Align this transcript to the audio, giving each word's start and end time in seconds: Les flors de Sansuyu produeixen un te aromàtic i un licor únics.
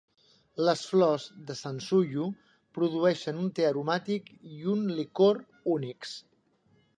Les 0.67 0.79
flors 0.93 1.25
de 1.49 1.55
Sansuyu 1.59 2.25
produeixen 2.77 3.43
un 3.43 3.51
te 3.59 3.67
aromàtic 3.67 4.33
i 4.55 4.59
un 4.73 4.83
licor 5.01 5.43
únics. 5.77 6.17